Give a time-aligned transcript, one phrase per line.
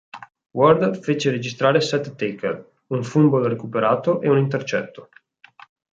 [0.57, 5.09] Ward fece registrare sette tackle, un fumble recuperato e un intercetto.